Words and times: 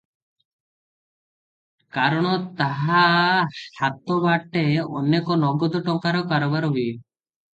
କାରଣ 1.97 2.31
ତାହା 2.61 3.03
ହାତ 3.79 4.19
ବାଟେ 4.25 4.63
ଅନେକ 5.01 5.39
ନଗଦ 5.43 5.83
ଟଙ୍କାର 5.91 6.25
କାରବାର 6.33 6.73
ହୁଏ। 6.75 6.89